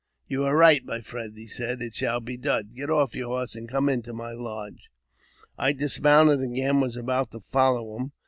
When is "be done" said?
2.21-2.71